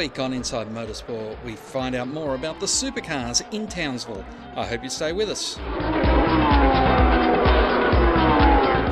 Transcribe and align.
week 0.00 0.18
on 0.18 0.32
Inside 0.32 0.66
Motorsport, 0.68 1.36
we 1.44 1.54
find 1.54 1.94
out 1.94 2.08
more 2.08 2.34
about 2.34 2.58
the 2.58 2.64
supercars 2.64 3.44
in 3.52 3.66
Townsville. 3.66 4.24
I 4.56 4.64
hope 4.64 4.82
you 4.82 4.88
stay 4.88 5.12
with 5.12 5.28
us. 5.28 5.58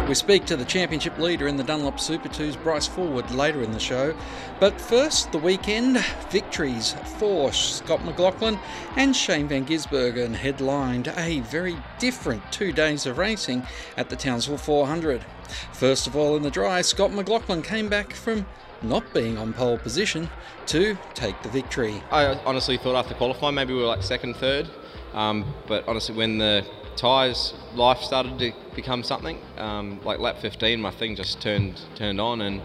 We 0.09 0.15
speak 0.15 0.47
to 0.47 0.57
the 0.57 0.65
championship 0.65 1.19
leader 1.19 1.49
in 1.49 1.59
the 1.59 1.63
Dunlop 1.63 2.01
Super 2.01 2.31
2's 2.31 2.57
Bryce 2.57 2.89
Fullwood 2.89 3.31
later 3.37 3.63
in 3.63 3.73
the 3.73 3.79
show. 3.79 4.17
But 4.59 4.81
first, 4.81 5.31
the 5.33 5.39
weekend 5.39 5.99
victories 6.31 6.95
for 7.19 7.53
Scott 7.53 8.03
McLaughlin 8.07 8.59
and 8.97 9.15
Shane 9.15 9.49
Van 9.49 9.67
Gisbergen 9.67 10.35
headlined 10.35 11.13
a 11.15 11.41
very 11.41 11.77
different 11.99 12.43
two 12.51 12.73
days 12.73 13.05
of 13.05 13.19
racing 13.19 13.67
at 13.99 14.09
the 14.09 14.17
Townsville 14.17 14.57
400. 14.57 15.27
First 15.75 16.07
of 16.07 16.17
all, 16.17 16.37
in 16.37 16.43
the 16.43 16.51
dry, 16.51 16.81
Scott 16.81 17.13
McLaughlin 17.13 17.61
came 17.61 17.91
back 17.91 18.15
from 18.15 18.47
not 18.81 19.13
being 19.13 19.37
on 19.37 19.53
pole 19.53 19.77
position 19.77 20.31
to 20.69 20.97
take 21.13 21.43
the 21.43 21.51
victory. 21.51 22.03
I 22.11 22.29
honestly 22.47 22.79
thought 22.79 22.97
after 22.97 23.13
qualifying 23.13 23.57
maybe 23.57 23.75
we 23.75 23.81
were 23.81 23.87
like 23.87 24.03
second, 24.03 24.37
third, 24.37 24.71
um, 25.13 25.45
but 25.67 25.87
honestly 25.87 26.15
when 26.15 26.39
the 26.39 26.65
tyres 26.99 27.55
life 27.75 28.01
started 28.01 28.39
to 28.41 28.53
become 28.75 29.03
something. 29.03 29.39
Um, 29.57 30.01
like 30.05 30.19
lap 30.19 30.39
15, 30.41 30.81
my 30.81 30.91
thing 30.91 31.15
just 31.17 31.41
turned 31.41 31.81
turned 31.95 32.21
on, 32.21 32.41
and 32.43 32.61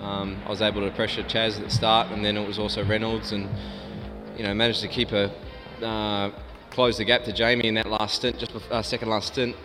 um, 0.00 0.36
I 0.44 0.50
was 0.50 0.60
able 0.60 0.80
to 0.82 0.94
pressure 0.94 1.22
Chaz 1.22 1.56
at 1.56 1.64
the 1.64 1.70
start, 1.70 2.10
and 2.10 2.24
then 2.24 2.36
it 2.36 2.46
was 2.46 2.58
also 2.58 2.84
Reynolds, 2.84 3.32
and 3.32 3.48
you 4.36 4.42
know 4.42 4.52
managed 4.52 4.80
to 4.82 4.88
keep 4.88 5.12
a 5.12 5.32
uh, 5.82 6.32
close 6.70 6.98
the 6.98 7.04
gap 7.04 7.24
to 7.24 7.32
Jamie 7.32 7.68
in 7.68 7.74
that 7.74 7.88
last 7.88 8.16
stint, 8.16 8.38
just 8.38 8.52
before, 8.52 8.76
uh, 8.76 8.82
second 8.82 9.08
last 9.08 9.28
stint, 9.28 9.56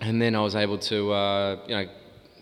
and 0.00 0.22
then 0.22 0.34
I 0.34 0.40
was 0.40 0.54
able 0.54 0.78
to 0.78 1.12
uh, 1.12 1.58
you 1.66 1.74
know 1.74 1.86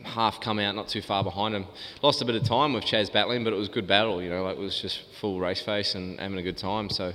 half 0.05 0.41
come 0.41 0.59
out 0.59 0.75
not 0.75 0.89
too 0.89 1.03
far 1.03 1.25
behind 1.25 1.55
him. 1.55 1.67
Lost 2.03 2.21
a 2.23 2.25
bit 2.25 2.37
of 2.37 2.45
time 2.45 2.75
with 2.75 2.85
Chaz 2.85 3.11
battling, 3.11 3.43
but 3.43 3.53
it 3.53 3.57
was 3.57 3.69
a 3.69 3.73
good 3.73 3.87
battle. 3.87 4.23
You 4.23 4.29
know, 4.29 4.45
like 4.45 4.59
it 4.59 4.61
was 4.61 4.79
just 4.81 5.01
full 5.21 5.41
race 5.41 5.63
face 5.63 5.95
and 5.95 6.21
having 6.21 6.39
a 6.39 6.43
good 6.43 6.59
time. 6.59 6.91
So 6.91 7.13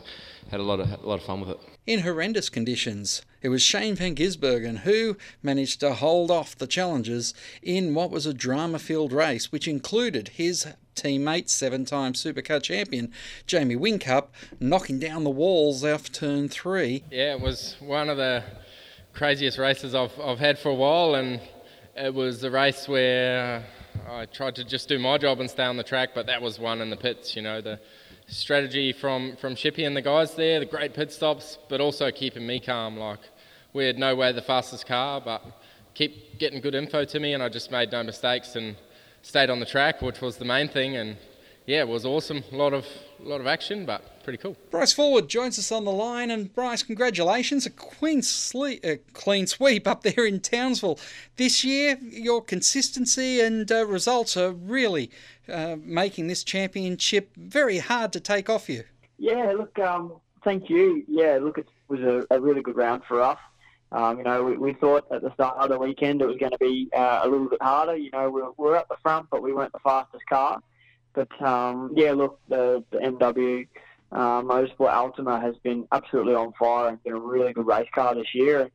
had 0.49 0.59
a 0.59 0.63
lot 0.63 0.79
of 0.79 0.91
a 0.91 1.07
lot 1.07 1.19
of 1.19 1.23
fun 1.23 1.39
with 1.41 1.51
it. 1.51 1.70
In 1.87 2.01
horrendous 2.01 2.47
conditions, 2.49 3.23
it 3.41 3.49
was 3.49 3.63
Shane 3.63 3.95
van 3.95 4.13
Gisbergen 4.13 4.81
who 4.81 5.17
managed 5.41 5.79
to 5.79 5.95
hold 5.95 6.29
off 6.29 6.55
the 6.55 6.67
challengers 6.67 7.33
in 7.63 7.95
what 7.95 8.11
was 8.11 8.27
a 8.27 8.35
drama-filled 8.35 9.11
race, 9.11 9.51
which 9.51 9.67
included 9.67 10.27
his 10.27 10.67
teammate, 10.95 11.49
seven-time 11.49 12.13
Supercar 12.13 12.61
champion 12.61 13.11
Jamie 13.47 13.75
Whincup, 13.75 14.27
knocking 14.59 14.99
down 14.99 15.23
the 15.23 15.31
walls 15.31 15.83
off 15.83 16.11
turn 16.11 16.49
three. 16.49 17.03
Yeah, 17.09 17.33
it 17.33 17.41
was 17.41 17.77
one 17.79 18.09
of 18.09 18.17
the 18.17 18.43
craziest 19.13 19.57
races 19.57 19.95
I've, 19.95 20.13
I've 20.19 20.37
had 20.37 20.59
for 20.59 20.69
a 20.69 20.75
while, 20.75 21.15
and 21.15 21.41
it 21.95 22.13
was 22.13 22.43
a 22.43 22.51
race 22.51 22.87
where 22.87 23.65
I 24.07 24.27
tried 24.27 24.53
to 24.57 24.63
just 24.63 24.87
do 24.87 24.99
my 24.99 25.17
job 25.17 25.39
and 25.39 25.49
stay 25.49 25.63
on 25.63 25.77
the 25.77 25.83
track, 25.83 26.09
but 26.13 26.27
that 26.27 26.43
was 26.43 26.59
one 26.59 26.79
in 26.79 26.91
the 26.91 26.97
pits. 26.97 27.35
You 27.35 27.41
know, 27.41 27.59
the 27.59 27.79
strategy 28.31 28.93
from 28.93 29.35
from 29.35 29.55
Shippy 29.55 29.85
and 29.85 29.95
the 29.95 30.01
guys 30.01 30.35
there, 30.35 30.59
the 30.59 30.65
great 30.65 30.93
pit 30.93 31.11
stops, 31.11 31.57
but 31.69 31.81
also 31.81 32.09
keeping 32.11 32.47
me 32.47 32.59
calm. 32.59 32.97
Like 32.97 33.19
we 33.73 33.85
had 33.85 33.99
no 33.99 34.15
way 34.15 34.31
the 34.31 34.41
fastest 34.41 34.85
car, 34.87 35.21
but 35.21 35.43
keep 35.93 36.39
getting 36.39 36.61
good 36.61 36.73
info 36.73 37.05
to 37.05 37.19
me, 37.19 37.33
and 37.33 37.43
I 37.43 37.49
just 37.49 37.71
made 37.71 37.91
no 37.91 38.03
mistakes 38.03 38.55
and 38.55 38.75
stayed 39.21 39.49
on 39.49 39.59
the 39.59 39.65
track, 39.65 40.01
which 40.01 40.21
was 40.21 40.37
the 40.37 40.45
main 40.45 40.69
thing. 40.69 40.95
And 40.95 41.17
yeah, 41.65 41.81
it 41.81 41.87
was 41.87 42.05
awesome. 42.05 42.43
A 42.51 42.55
lot 42.55 42.73
of 42.73 42.85
a 43.23 43.27
lot 43.27 43.41
of 43.41 43.47
action, 43.47 43.85
but 43.85 44.10
pretty 44.21 44.37
cool. 44.37 44.55
Bryce 44.69 44.93
Fullwood 44.93 45.27
joins 45.27 45.59
us 45.59 45.71
on 45.71 45.85
the 45.85 45.91
line, 45.91 46.31
and 46.31 46.53
Bryce, 46.53 46.83
congratulations! 46.83 47.65
A 47.65 47.69
clean, 47.69 48.21
sleep, 48.21 48.83
a 48.83 48.97
clean 49.13 49.47
sweep 49.47 49.87
up 49.87 50.03
there 50.03 50.25
in 50.25 50.39
Townsville 50.39 50.99
this 51.35 51.63
year. 51.63 51.97
Your 52.01 52.41
consistency 52.41 53.41
and 53.41 53.71
uh, 53.71 53.85
results 53.85 54.37
are 54.37 54.51
really 54.51 55.11
uh, 55.49 55.75
making 55.81 56.27
this 56.27 56.43
championship 56.43 57.35
very 57.35 57.79
hard 57.79 58.13
to 58.13 58.19
take 58.19 58.49
off 58.49 58.69
you. 58.69 58.83
Yeah, 59.17 59.53
look, 59.57 59.77
um, 59.79 60.13
thank 60.43 60.69
you. 60.69 61.03
Yeah, 61.07 61.39
look, 61.41 61.57
it 61.57 61.67
was 61.87 61.99
a, 61.99 62.25
a 62.31 62.39
really 62.39 62.61
good 62.61 62.75
round 62.75 63.03
for 63.07 63.21
us. 63.21 63.37
Um, 63.91 64.19
you 64.19 64.23
know, 64.23 64.43
we, 64.43 64.57
we, 64.57 64.73
thought 64.73 65.05
at 65.11 65.21
the 65.21 65.33
start 65.33 65.57
of 65.57 65.69
the 65.69 65.77
weekend 65.77 66.21
it 66.21 66.25
was 66.25 66.37
going 66.37 66.53
to 66.53 66.57
be 66.57 66.89
uh, 66.95 67.21
a 67.23 67.27
little 67.27 67.49
bit 67.49 67.61
harder. 67.61 67.97
You 67.97 68.09
know, 68.11 68.29
we 68.29 68.41
were, 68.41 68.51
we 68.57 68.69
were 68.69 68.77
at 68.77 68.87
the 68.87 68.95
front, 69.03 69.27
but 69.29 69.43
we 69.43 69.51
weren't 69.51 69.73
the 69.73 69.79
fastest 69.79 70.25
car. 70.27 70.61
But 71.13 71.29
um, 71.41 71.91
yeah, 71.93 72.13
look, 72.13 72.39
the, 72.47 72.83
the 72.91 72.99
MW 72.99 73.67
uh, 74.11 74.41
Motorsport 74.41 74.91
Altima 74.91 75.41
has 75.41 75.55
been 75.63 75.87
absolutely 75.91 76.35
on 76.35 76.51
fire 76.59 76.89
and 76.89 77.03
been 77.03 77.13
a 77.13 77.19
really 77.19 77.53
good 77.53 77.65
race 77.65 77.87
car 77.93 78.13
this 78.13 78.33
year. 78.33 78.69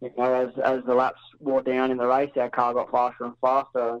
You 0.00 0.10
know, 0.16 0.34
as 0.34 0.48
as 0.64 0.84
the 0.84 0.94
laps 0.94 1.20
wore 1.38 1.62
down 1.62 1.90
in 1.90 1.98
the 1.98 2.06
race, 2.06 2.30
our 2.36 2.50
car 2.50 2.74
got 2.74 2.90
faster 2.90 3.24
and 3.24 3.34
faster, 3.40 4.00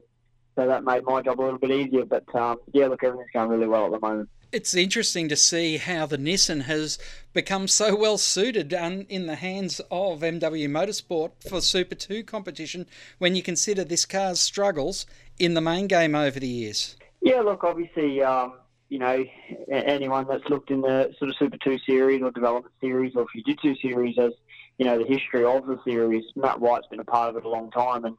so 0.56 0.66
that 0.66 0.84
made 0.84 1.04
my 1.04 1.22
job 1.22 1.40
a 1.40 1.42
little 1.42 1.58
bit 1.58 1.70
easier. 1.70 2.04
But 2.04 2.34
um, 2.34 2.58
yeah, 2.72 2.86
look, 2.86 3.04
everything's 3.04 3.30
going 3.32 3.50
really 3.50 3.68
well 3.68 3.86
at 3.86 3.92
the 3.92 4.00
moment. 4.00 4.28
It's 4.52 4.74
interesting 4.74 5.28
to 5.28 5.36
see 5.36 5.76
how 5.76 6.06
the 6.06 6.18
Nissan 6.18 6.62
has 6.62 6.98
become 7.32 7.68
so 7.68 7.94
well 7.94 8.18
suited 8.18 8.72
in 8.72 9.26
the 9.26 9.36
hands 9.36 9.80
of 9.92 10.22
MW 10.22 10.68
Motorsport 10.68 11.30
for 11.48 11.60
Super 11.60 11.94
2 11.94 12.24
competition 12.24 12.86
when 13.18 13.36
you 13.36 13.44
consider 13.44 13.84
this 13.84 14.04
car's 14.04 14.40
struggles 14.40 15.06
in 15.38 15.54
the 15.54 15.60
main 15.60 15.86
game 15.86 16.16
over 16.16 16.40
the 16.40 16.48
years. 16.48 16.96
Yeah, 17.22 17.42
look, 17.42 17.62
obviously, 17.62 18.22
um, 18.22 18.54
you 18.90 18.98
know, 18.98 19.24
anyone 19.70 20.26
that's 20.28 20.44
looked 20.50 20.70
in 20.70 20.80
the 20.80 21.14
sort 21.18 21.30
of 21.30 21.36
Super 21.38 21.56
2 21.56 21.78
series 21.86 22.22
or 22.22 22.32
development 22.32 22.74
series 22.80 23.14
or 23.14 23.24
Fujitsu 23.26 23.80
series 23.80 24.18
as, 24.18 24.32
you 24.78 24.84
know, 24.84 24.98
the 24.98 25.06
history 25.06 25.44
of 25.44 25.64
the 25.66 25.78
series, 25.84 26.24
Matt 26.34 26.60
White's 26.60 26.88
been 26.88 26.98
a 26.98 27.04
part 27.04 27.30
of 27.30 27.36
it 27.36 27.44
a 27.44 27.48
long 27.48 27.70
time 27.70 28.04
and 28.04 28.16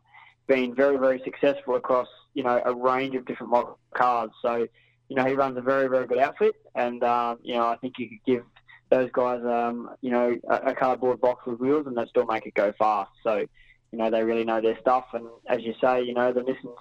been 0.47 0.73
very, 0.73 0.97
very 0.97 1.21
successful 1.25 1.75
across, 1.75 2.07
you 2.33 2.43
know, 2.43 2.61
a 2.65 2.73
range 2.73 3.15
of 3.15 3.25
different 3.25 3.51
model 3.51 3.77
cars. 3.93 4.31
So, 4.41 4.65
you 5.09 5.15
know, 5.17 5.25
he 5.25 5.33
runs 5.33 5.57
a 5.57 5.61
very, 5.61 5.89
very 5.89 6.07
good 6.07 6.19
outfit 6.19 6.55
and, 6.73 7.03
um, 7.03 7.39
you 7.43 7.55
know, 7.55 7.67
I 7.67 7.75
think 7.75 7.95
you 7.99 8.07
could 8.07 8.23
give 8.25 8.43
those 8.89 9.09
guys, 9.11 9.43
um, 9.43 9.89
you 9.99 10.11
know, 10.11 10.37
a, 10.49 10.73
cardboard 10.73 11.19
box 11.19 11.45
with 11.45 11.59
wheels 11.59 11.85
and 11.85 11.97
they 11.97 12.05
still 12.05 12.25
make 12.25 12.45
it 12.45 12.53
go 12.53 12.71
fast. 12.79 13.11
So, 13.23 13.45
you 13.91 13.97
know, 13.97 14.09
they 14.09 14.23
really 14.23 14.45
know 14.45 14.61
their 14.61 14.79
stuff. 14.79 15.07
And 15.11 15.27
as 15.49 15.61
you 15.63 15.73
say, 15.81 16.03
you 16.03 16.13
know, 16.13 16.31
the 16.31 16.41
Nissans 16.41 16.75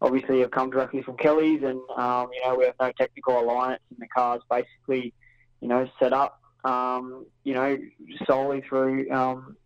obviously 0.00 0.40
have 0.40 0.50
come 0.50 0.70
directly 0.70 1.02
from 1.02 1.16
Kelly's, 1.16 1.62
and 1.62 1.80
um, 1.96 2.28
you 2.32 2.42
know 2.44 2.54
we 2.56 2.64
have 2.64 2.74
no 2.80 2.92
technical 2.92 3.40
alliance, 3.40 3.82
and 3.90 3.98
the 3.98 4.08
car's 4.08 4.42
basically, 4.50 5.12
you 5.60 5.68
know, 5.68 5.88
set 5.98 6.12
up, 6.12 6.40
um, 6.64 7.26
you 7.44 7.54
know, 7.54 7.78
solely 8.26 8.62
through 8.68 9.10
um, 9.10 9.56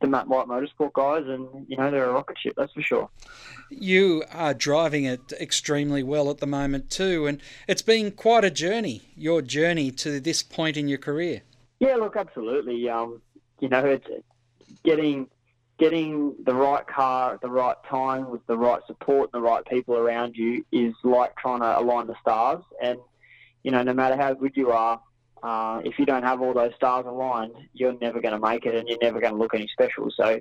the 0.00 0.08
Matt 0.08 0.28
White 0.28 0.46
Motorsport 0.46 0.92
guys, 0.92 1.24
and 1.26 1.66
you 1.68 1.76
know 1.76 1.90
they're 1.90 2.10
a 2.10 2.12
rocket 2.12 2.36
ship, 2.38 2.54
that's 2.56 2.72
for 2.72 2.82
sure. 2.82 3.08
You 3.70 4.24
are 4.32 4.54
driving 4.54 5.04
it 5.04 5.32
extremely 5.40 6.02
well 6.02 6.30
at 6.30 6.38
the 6.38 6.46
moment 6.46 6.90
too, 6.90 7.26
and 7.26 7.40
it's 7.68 7.82
been 7.82 8.10
quite 8.10 8.44
a 8.44 8.50
journey. 8.50 9.02
Your 9.16 9.42
journey 9.42 9.90
to 9.92 10.20
this 10.20 10.42
point 10.42 10.76
in 10.76 10.88
your 10.88 10.98
career. 10.98 11.42
Yeah, 11.80 11.96
look, 11.96 12.16
absolutely. 12.16 12.88
Um, 12.88 13.22
you 13.60 13.68
know, 13.68 13.84
it's 13.84 14.06
getting 14.84 15.28
getting 15.82 16.32
the 16.44 16.54
right 16.54 16.86
car 16.86 17.34
at 17.34 17.40
the 17.40 17.50
right 17.50 17.74
time 17.90 18.30
with 18.30 18.46
the 18.46 18.56
right 18.56 18.80
support 18.86 19.28
and 19.32 19.42
the 19.42 19.44
right 19.44 19.64
people 19.66 19.96
around 19.96 20.36
you 20.36 20.64
is 20.70 20.94
like 21.02 21.34
trying 21.36 21.58
to 21.58 21.76
align 21.76 22.06
the 22.06 22.14
stars. 22.20 22.62
And, 22.80 23.00
you 23.64 23.72
know, 23.72 23.82
no 23.82 23.92
matter 23.92 24.16
how 24.16 24.32
good 24.32 24.52
you 24.54 24.70
are, 24.70 25.00
uh, 25.42 25.80
if 25.84 25.98
you 25.98 26.06
don't 26.06 26.22
have 26.22 26.40
all 26.40 26.54
those 26.54 26.72
stars 26.76 27.04
aligned, 27.04 27.54
you're 27.74 27.98
never 28.00 28.20
going 28.20 28.32
to 28.32 28.38
make 28.38 28.64
it 28.64 28.76
and 28.76 28.88
you're 28.88 29.02
never 29.02 29.18
going 29.18 29.32
to 29.32 29.38
look 29.40 29.56
any 29.56 29.66
special. 29.72 30.08
So, 30.16 30.38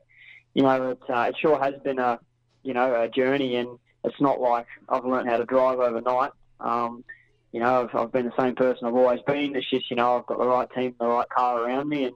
you 0.54 0.62
know, 0.62 0.92
it, 0.92 1.00
uh, 1.10 1.30
it 1.30 1.36
sure 1.42 1.58
has 1.58 1.74
been 1.84 1.98
a, 1.98 2.20
you 2.62 2.76
know, 2.76 3.02
a 3.02 3.10
journey 3.10 3.56
and 3.56 3.80
it's 4.04 4.22
not 4.22 4.40
like 4.40 4.68
I've 4.90 5.06
learned 5.06 5.28
how 5.28 5.38
to 5.38 5.46
drive 5.46 5.80
overnight. 5.80 6.34
Um, 6.60 7.04
you 7.52 7.62
know, 7.62 7.82
I've, 7.82 7.96
I've 8.00 8.12
been 8.12 8.28
the 8.28 8.40
same 8.40 8.54
person 8.54 8.86
I've 8.86 8.94
always 8.94 9.22
been. 9.26 9.56
It's 9.56 9.68
just, 9.72 9.90
you 9.90 9.96
know, 9.96 10.20
I've 10.20 10.28
got 10.28 10.38
the 10.38 10.46
right 10.46 10.68
team, 10.70 10.94
the 11.00 11.08
right 11.08 11.30
car 11.30 11.64
around 11.64 11.90
me 11.90 12.04
and 12.04 12.16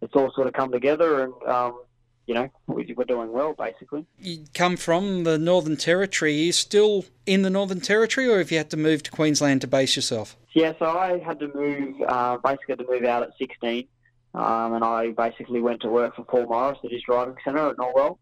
it's 0.00 0.16
all 0.16 0.32
sort 0.34 0.48
of 0.48 0.54
come 0.54 0.72
together 0.72 1.22
and, 1.22 1.32
um, 1.46 1.80
you 2.26 2.34
know, 2.34 2.50
we're 2.66 3.04
doing 3.04 3.32
well, 3.32 3.52
basically. 3.52 4.06
You 4.18 4.44
come 4.54 4.76
from 4.76 5.24
the 5.24 5.38
Northern 5.38 5.76
Territory. 5.76 6.32
Are 6.32 6.44
you 6.44 6.52
still 6.52 7.04
in 7.26 7.42
the 7.42 7.50
Northern 7.50 7.80
Territory, 7.80 8.28
or 8.28 8.38
have 8.38 8.50
you 8.50 8.58
had 8.58 8.70
to 8.70 8.76
move 8.76 9.02
to 9.04 9.10
Queensland 9.10 9.60
to 9.60 9.66
base 9.66 9.94
yourself? 9.94 10.36
Yeah, 10.52 10.72
so 10.78 10.86
I 10.86 11.18
had 11.18 11.38
to 11.40 11.50
move, 11.54 12.00
uh, 12.06 12.38
basically 12.38 12.72
had 12.72 12.78
to 12.78 12.86
move 12.88 13.04
out 13.04 13.22
at 13.22 13.30
16, 13.38 13.86
um, 14.34 14.74
and 14.74 14.84
I 14.84 15.10
basically 15.10 15.60
went 15.60 15.82
to 15.82 15.88
work 15.88 16.16
for 16.16 16.24
Paul 16.24 16.46
Morris 16.46 16.78
at 16.84 16.90
his 16.90 17.02
driving 17.02 17.36
centre 17.44 17.68
at 17.68 17.76
Norwell. 17.76 18.18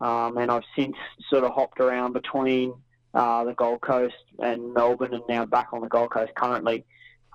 Um, 0.00 0.38
and 0.38 0.50
I've 0.50 0.62
since 0.76 0.96
sort 1.28 1.44
of 1.44 1.52
hopped 1.52 1.78
around 1.80 2.14
between 2.14 2.72
uh, 3.12 3.44
the 3.44 3.52
Gold 3.52 3.80
Coast 3.82 4.14
and 4.38 4.72
Melbourne, 4.72 5.12
and 5.12 5.22
now 5.28 5.44
back 5.44 5.68
on 5.72 5.80
the 5.80 5.88
Gold 5.88 6.10
Coast 6.10 6.32
currently. 6.34 6.84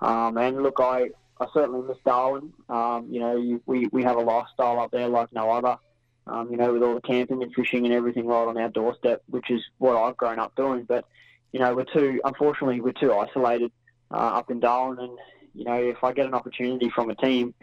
Um, 0.00 0.36
and 0.38 0.62
look, 0.62 0.78
I, 0.80 1.10
I 1.38 1.46
certainly 1.54 1.86
miss 1.86 1.98
Darwin. 2.04 2.52
Um, 2.68 3.06
you 3.10 3.20
know, 3.20 3.60
we, 3.66 3.86
we 3.92 4.02
have 4.02 4.16
a 4.16 4.20
lifestyle 4.20 4.80
up 4.80 4.90
there 4.90 5.08
like 5.08 5.32
no 5.32 5.50
other 5.50 5.78
um, 6.26 6.50
you 6.50 6.56
know, 6.56 6.72
with 6.72 6.82
all 6.82 6.94
the 6.94 7.00
camping 7.00 7.42
and 7.42 7.54
fishing 7.54 7.84
and 7.84 7.94
everything 7.94 8.26
right 8.26 8.48
on 8.48 8.58
our 8.58 8.68
doorstep, 8.68 9.22
which 9.28 9.50
is 9.50 9.62
what 9.78 9.96
I've 9.96 10.16
grown 10.16 10.38
up 10.38 10.54
doing. 10.56 10.84
But, 10.84 11.04
you 11.52 11.60
know, 11.60 11.74
we're 11.74 11.84
too, 11.84 12.20
unfortunately, 12.24 12.80
we're 12.80 12.92
too 12.92 13.12
isolated 13.12 13.72
uh, 14.10 14.16
up 14.16 14.50
in 14.50 14.60
Darwin. 14.60 14.98
And, 14.98 15.18
you 15.54 15.64
know, 15.64 15.76
if 15.76 16.02
I 16.02 16.12
get 16.12 16.26
an 16.26 16.34
opportunity 16.34 16.90
from 16.90 17.10
a 17.10 17.14
team, 17.14 17.54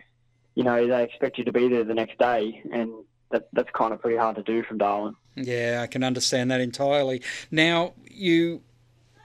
you 0.55 0.63
know, 0.63 0.87
they 0.87 1.03
expect 1.03 1.37
you 1.37 1.43
to 1.45 1.51
be 1.51 1.67
there 1.67 1.83
the 1.83 1.93
next 1.93 2.17
day. 2.17 2.61
And 2.71 2.91
that, 3.31 3.49
that's 3.53 3.69
kind 3.71 3.93
of 3.93 4.01
pretty 4.01 4.17
hard 4.17 4.35
to 4.37 4.43
do 4.43 4.63
from 4.63 4.77
Darwin. 4.77 5.15
Yeah, 5.35 5.79
I 5.81 5.87
can 5.87 6.03
understand 6.03 6.51
that 6.51 6.61
entirely. 6.61 7.21
Now, 7.51 7.93
you 8.09 8.61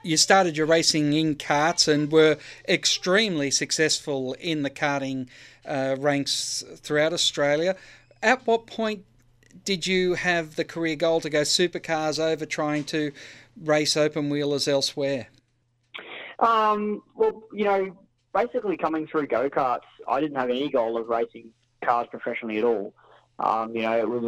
you 0.01 0.15
started 0.17 0.55
your 0.55 0.65
racing 0.65 1.11
in 1.13 1.35
karts 1.35 1.87
and 1.87 2.09
were 2.11 2.37
extremely 2.67 3.51
successful 3.51 4.33
in 4.39 4.63
the 4.63 4.69
karting 4.69 5.27
uh, 5.65 5.97
ranks 5.99 6.63
throughout 6.77 7.11
Australia. 7.11 7.75
At 8.23 8.47
what 8.47 8.65
point 8.65 9.03
did 9.65 9.87
you 9.87 10.15
have 10.15 10.55
the 10.55 10.65
career 10.65 10.95
goal 10.95 11.21
to 11.21 11.29
go 11.29 11.41
supercars 11.41 12.19
over 12.19 12.45
trying 12.45 12.83
to 12.85 13.11
race 13.61 13.97
open 13.97 14.29
wheelers 14.29 14.67
elsewhere? 14.67 15.27
Um, 16.39 17.01
well, 17.15 17.43
you 17.53 17.65
know, 17.65 17.97
basically 18.33 18.77
coming 18.77 19.07
through 19.07 19.27
go 19.27 19.49
karts, 19.49 19.81
I 20.07 20.21
didn't 20.21 20.37
have 20.37 20.49
any 20.49 20.69
goal 20.69 20.97
of 20.97 21.07
racing 21.07 21.51
cars 21.83 22.07
professionally 22.09 22.57
at 22.57 22.63
all. 22.63 22.93
Um, 23.39 23.75
you 23.75 23.83
know, 23.83 23.97
it 23.97 24.07
was 24.07 24.23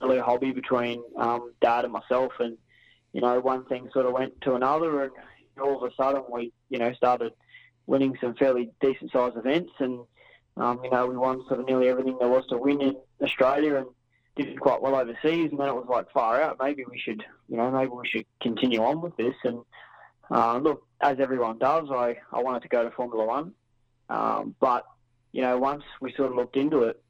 a 0.00 0.06
little 0.06 0.22
hobby 0.22 0.52
between 0.52 1.02
um, 1.16 1.52
dad 1.60 1.84
and 1.84 1.92
myself, 1.92 2.32
and 2.40 2.56
you 3.12 3.20
know, 3.20 3.40
one 3.40 3.64
thing 3.64 3.88
sort 3.92 4.06
of 4.06 4.12
went 4.12 4.40
to 4.42 4.54
another, 4.54 5.04
and 5.04 5.12
all 5.60 5.82
of 5.82 5.90
a 5.90 5.94
sudden 5.94 6.22
we, 6.30 6.52
you 6.68 6.78
know, 6.78 6.92
started 6.92 7.32
winning 7.86 8.16
some 8.20 8.34
fairly 8.34 8.70
decent 8.80 9.10
sized 9.12 9.36
events, 9.36 9.72
and 9.78 10.00
um, 10.56 10.80
you 10.82 10.90
know, 10.90 11.06
we 11.06 11.16
won 11.16 11.44
sort 11.46 11.60
of 11.60 11.66
nearly 11.66 11.88
everything 11.88 12.16
there 12.18 12.28
was 12.28 12.46
to 12.48 12.58
win 12.58 12.80
in 12.80 12.96
Australia, 13.22 13.76
and 13.76 13.86
did 14.38 14.58
quite 14.60 14.80
well 14.80 14.94
overseas. 14.94 15.50
And 15.50 15.58
then 15.58 15.68
it 15.68 15.74
was 15.74 15.86
like 15.88 16.10
far 16.12 16.40
out. 16.40 16.58
Maybe 16.60 16.84
we 16.90 16.98
should, 16.98 17.22
you 17.48 17.56
know, 17.56 17.70
maybe 17.70 17.90
we 17.90 18.08
should 18.08 18.26
continue 18.40 18.82
on 18.82 19.00
with 19.00 19.16
this. 19.16 19.34
And 19.44 19.60
uh, 20.30 20.58
look, 20.58 20.86
as 21.00 21.18
everyone 21.20 21.58
does, 21.58 21.88
I 21.90 22.16
I 22.32 22.42
wanted 22.42 22.62
to 22.62 22.68
go 22.68 22.84
to 22.84 22.90
Formula 22.90 23.24
One, 23.24 23.52
um, 24.08 24.54
but 24.60 24.84
you 25.32 25.42
know, 25.42 25.58
once 25.58 25.82
we 26.00 26.12
sort 26.14 26.30
of 26.30 26.36
looked 26.36 26.56
into 26.56 26.84
it 26.84 27.00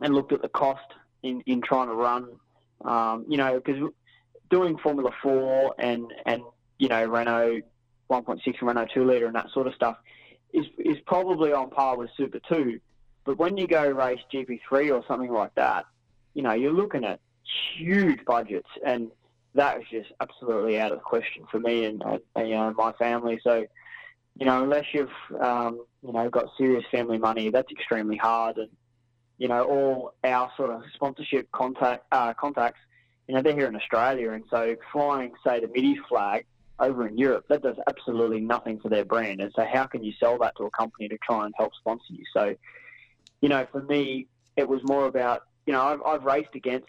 and 0.00 0.14
looked 0.14 0.32
at 0.32 0.42
the 0.42 0.48
cost 0.48 0.86
in, 1.22 1.40
in 1.46 1.62
trying 1.62 1.88
to 1.88 1.94
run, 1.94 2.28
um, 2.84 3.24
you 3.28 3.36
know, 3.36 3.60
because 3.60 3.90
doing 4.50 4.76
Formula 4.78 5.10
Four 5.22 5.74
and 5.78 6.12
and 6.26 6.42
you 6.78 6.88
know 6.88 7.04
Renault 7.04 7.62
1.6 8.10 8.40
and 8.46 8.54
Renault 8.62 8.88
2 8.94 9.04
liter 9.04 9.26
and 9.26 9.34
that 9.34 9.50
sort 9.50 9.66
of 9.66 9.74
stuff 9.74 9.96
is 10.52 10.66
is 10.78 10.96
probably 11.06 11.52
on 11.52 11.70
par 11.70 11.96
with 11.96 12.10
Super 12.16 12.40
2. 12.48 12.80
But 13.24 13.38
when 13.38 13.58
you 13.58 13.66
go 13.66 13.88
race 13.90 14.20
GP3 14.32 14.94
or 14.94 15.04
something 15.06 15.32
like 15.32 15.54
that, 15.56 15.84
you 16.34 16.42
know, 16.42 16.52
you're 16.52 16.72
looking 16.72 17.04
at 17.04 17.20
huge 17.76 18.24
budgets, 18.24 18.68
and 18.84 19.10
that 19.54 19.78
was 19.78 19.86
just 19.90 20.10
absolutely 20.20 20.78
out 20.78 20.92
of 20.92 20.98
the 20.98 21.02
question 21.04 21.44
for 21.50 21.58
me 21.58 21.84
and, 21.84 22.02
and 22.36 22.48
you 22.48 22.54
know 22.54 22.72
my 22.76 22.92
family. 22.92 23.40
So, 23.42 23.66
you 24.38 24.46
know, 24.46 24.62
unless 24.62 24.84
you've 24.92 25.10
um, 25.40 25.84
you 26.02 26.12
know 26.12 26.28
got 26.30 26.46
serious 26.56 26.84
family 26.90 27.18
money, 27.18 27.50
that's 27.50 27.70
extremely 27.72 28.16
hard. 28.16 28.58
And 28.58 28.68
you 29.38 29.48
know, 29.48 29.64
all 29.64 30.14
our 30.24 30.50
sort 30.56 30.70
of 30.70 30.82
sponsorship 30.94 31.50
contact 31.52 32.04
uh, 32.12 32.34
contacts, 32.34 32.80
you 33.26 33.34
know, 33.34 33.42
they're 33.42 33.54
here 33.54 33.68
in 33.68 33.76
Australia, 33.76 34.32
and 34.32 34.44
so 34.50 34.76
flying, 34.92 35.32
say, 35.46 35.60
the 35.60 35.68
MIDI 35.68 35.98
flag 36.08 36.44
over 36.80 37.06
in 37.06 37.18
Europe, 37.18 37.44
that 37.48 37.62
does 37.62 37.76
absolutely 37.88 38.40
nothing 38.40 38.78
for 38.80 38.88
their 38.88 39.04
brand. 39.04 39.40
And 39.40 39.52
so, 39.54 39.64
how 39.64 39.86
can 39.86 40.04
you 40.04 40.12
sell 40.20 40.38
that 40.38 40.56
to 40.56 40.64
a 40.64 40.70
company 40.70 41.08
to 41.08 41.18
try 41.18 41.44
and 41.44 41.54
help 41.56 41.72
sponsor 41.74 42.04
you? 42.12 42.24
So, 42.32 42.54
you 43.40 43.48
know, 43.48 43.66
for 43.70 43.82
me, 43.82 44.26
it 44.56 44.68
was 44.68 44.80
more 44.84 45.06
about, 45.06 45.44
you 45.68 45.74
know, 45.74 45.82
I've, 45.82 46.02
I've 46.02 46.24
raced 46.24 46.54
against, 46.54 46.88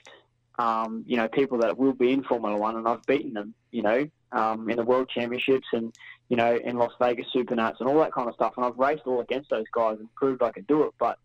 um, 0.57 1.03
you 1.05 1.17
know, 1.17 1.27
people 1.27 1.57
that 1.57 1.77
will 1.77 1.91
be 1.91 2.13
in 2.13 2.23
Formula 2.23 2.57
One, 2.57 2.77
and 2.77 2.87
I've 2.87 3.05
beaten 3.05 3.33
them, 3.33 3.53
you 3.71 3.81
know, 3.81 4.07
um, 4.31 4.69
in 4.69 4.77
the 4.77 4.85
World 4.85 5.09
Championships 5.13 5.67
and, 5.73 5.93
you 6.29 6.37
know, 6.37 6.55
in 6.55 6.77
Las 6.77 6.93
Vegas 6.97 7.25
Supernats 7.35 7.81
and 7.81 7.89
all 7.89 7.99
that 7.99 8.13
kind 8.13 8.29
of 8.29 8.35
stuff. 8.35 8.53
And 8.55 8.65
I've 8.65 8.77
raced 8.77 9.01
all 9.05 9.19
against 9.19 9.49
those 9.49 9.65
guys 9.73 9.97
and 9.99 10.07
proved 10.15 10.41
I 10.41 10.51
could 10.51 10.65
do 10.65 10.83
it. 10.83 10.93
But, 10.97 11.19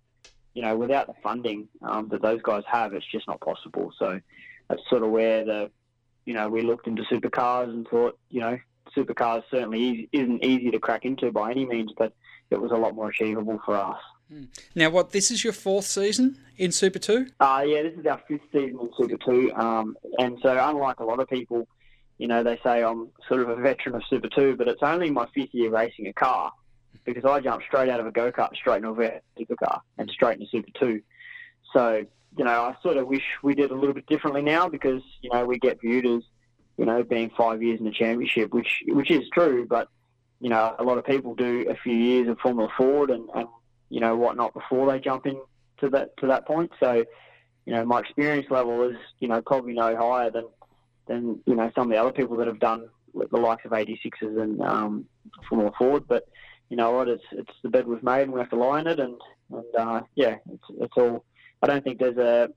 you 0.54 0.62
know, 0.62 0.76
without 0.76 1.06
the 1.06 1.14
funding 1.22 1.68
um, 1.82 2.08
that 2.08 2.22
those 2.22 2.42
guys 2.42 2.64
have, 2.66 2.92
it's 2.92 3.06
just 3.06 3.28
not 3.28 3.40
possible. 3.40 3.92
So 4.00 4.20
that's 4.68 4.82
sort 4.90 5.04
of 5.04 5.10
where 5.10 5.44
the 5.44 5.70
you 6.24 6.34
know, 6.34 6.48
we 6.48 6.62
looked 6.62 6.88
into 6.88 7.02
supercars 7.04 7.68
and 7.68 7.86
thought, 7.86 8.18
you 8.30 8.40
know, 8.40 8.58
supercars 8.96 9.44
certainly 9.48 10.08
isn't 10.10 10.44
easy 10.44 10.72
to 10.72 10.80
crack 10.80 11.04
into 11.04 11.30
by 11.30 11.52
any 11.52 11.66
means, 11.66 11.92
but 11.96 12.14
it 12.50 12.60
was 12.60 12.72
a 12.72 12.76
lot 12.76 12.96
more 12.96 13.10
achievable 13.10 13.60
for 13.64 13.76
us. 13.76 14.00
Hmm. 14.28 14.44
Now, 14.74 14.90
what? 14.90 15.10
This 15.10 15.30
is 15.30 15.44
your 15.44 15.52
fourth 15.52 15.86
season 15.86 16.38
in 16.56 16.72
Super 16.72 16.98
Two? 16.98 17.28
Uh, 17.40 17.62
yeah, 17.66 17.82
this 17.82 17.94
is 17.98 18.06
our 18.06 18.20
fifth 18.26 18.42
season 18.52 18.78
in 18.80 18.90
Super 18.96 19.18
Two, 19.24 19.52
um, 19.54 19.96
and 20.18 20.38
so 20.42 20.50
unlike 20.50 21.00
a 21.00 21.04
lot 21.04 21.20
of 21.20 21.28
people, 21.28 21.68
you 22.18 22.28
know, 22.28 22.42
they 22.42 22.58
say 22.62 22.82
I'm 22.82 23.08
sort 23.28 23.40
of 23.40 23.50
a 23.50 23.56
veteran 23.56 23.96
of 23.96 24.02
Super 24.08 24.28
Two, 24.28 24.56
but 24.56 24.68
it's 24.68 24.82
only 24.82 25.10
my 25.10 25.26
fifth 25.34 25.52
year 25.52 25.70
racing 25.70 26.06
a 26.06 26.12
car 26.12 26.52
because 27.04 27.24
I 27.24 27.40
jumped 27.40 27.66
straight 27.66 27.90
out 27.90 28.00
of 28.00 28.06
a 28.06 28.12
go 28.12 28.32
kart 28.32 28.54
straight 28.54 28.82
into 28.82 28.90
a 28.90 29.20
supercar 29.38 29.80
and 29.98 30.10
straight 30.10 30.40
into 30.40 30.50
Super 30.50 30.70
Two. 30.78 31.02
So 31.72 32.04
you 32.36 32.44
know, 32.44 32.50
I 32.50 32.76
sort 32.82 32.96
of 32.96 33.06
wish 33.06 33.22
we 33.42 33.54
did 33.54 33.70
a 33.70 33.74
little 33.74 33.94
bit 33.94 34.06
differently 34.06 34.42
now 34.42 34.68
because 34.68 35.02
you 35.20 35.30
know 35.30 35.44
we 35.44 35.58
get 35.58 35.80
viewed 35.80 36.06
as 36.06 36.22
you 36.76 36.84
know 36.84 37.02
being 37.02 37.30
five 37.36 37.62
years 37.62 37.78
in 37.78 37.86
the 37.86 37.92
championship, 37.92 38.52
which 38.52 38.82
which 38.88 39.10
is 39.10 39.28
true, 39.32 39.66
but 39.68 39.88
you 40.40 40.48
know 40.48 40.74
a 40.78 40.84
lot 40.84 40.98
of 40.98 41.04
people 41.04 41.34
do 41.34 41.66
a 41.68 41.74
few 41.76 41.94
years 41.94 42.28
of 42.28 42.38
Formula 42.38 42.70
Ford 42.76 43.10
and, 43.10 43.28
and 43.34 43.46
you 43.90 44.00
know 44.00 44.16
whatnot 44.16 44.54
before 44.54 44.90
they 44.90 44.98
jump 44.98 45.26
in 45.26 45.40
to 45.80 45.88
that 45.90 46.16
to 46.18 46.26
that 46.28 46.46
point. 46.46 46.70
So 46.80 47.04
you 47.66 47.72
know 47.72 47.84
my 47.84 48.00
experience 48.00 48.46
level 48.50 48.82
is 48.88 48.96
you 49.20 49.28
know 49.28 49.42
probably 49.42 49.74
no 49.74 49.96
higher 49.96 50.30
than 50.30 50.46
than 51.06 51.40
you 51.46 51.54
know 51.54 51.70
some 51.74 51.88
of 51.88 51.90
the 51.90 52.00
other 52.00 52.12
people 52.12 52.36
that 52.36 52.46
have 52.46 52.60
done 52.60 52.88
the 53.30 53.38
likes 53.38 53.64
of 53.64 53.70
86s 53.70 53.96
and 54.22 54.60
um, 54.62 55.04
Formula 55.48 55.70
Ford, 55.78 56.04
but 56.08 56.26
you 56.68 56.76
know 56.76 56.90
what, 56.92 57.08
it's 57.08 57.24
it's 57.32 57.52
the 57.62 57.68
bed 57.68 57.86
we've 57.86 58.02
made 58.02 58.22
and 58.22 58.32
we 58.32 58.40
have 58.40 58.50
to 58.50 58.56
lie 58.56 58.80
in 58.80 58.86
it, 58.86 58.98
and 58.98 59.14
and 59.52 59.76
uh, 59.78 60.00
yeah, 60.14 60.36
it's 60.52 60.64
it's 60.80 60.94
all 60.96 61.24
I 61.62 61.66
don't 61.66 61.84
think 61.84 61.98
there's 61.98 62.16
a 62.16 62.48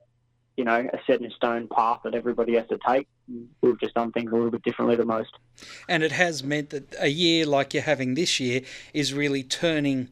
you 0.56 0.64
know 0.64 0.88
a 0.92 0.98
set 1.06 1.20
in 1.20 1.30
stone 1.30 1.68
path 1.68 2.00
that 2.04 2.14
everybody 2.14 2.56
has 2.56 2.66
to 2.68 2.78
take. 2.86 3.06
We've 3.60 3.78
just 3.78 3.94
done 3.94 4.12
things 4.12 4.32
a 4.32 4.34
little 4.34 4.50
bit 4.50 4.62
differently 4.62 4.96
than 4.96 5.06
most. 5.06 5.30
And 5.88 6.02
it 6.02 6.12
has 6.12 6.42
meant 6.42 6.70
that 6.70 6.94
a 6.98 7.08
year 7.08 7.46
like 7.46 7.74
you're 7.74 7.82
having 7.82 8.14
this 8.14 8.40
year 8.40 8.62
is 8.94 9.12
really 9.12 9.42
turning 9.42 10.08